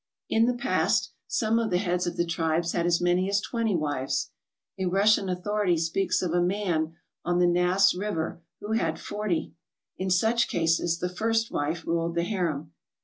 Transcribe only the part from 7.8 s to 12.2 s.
River who had forty. In such cases the first wife ruled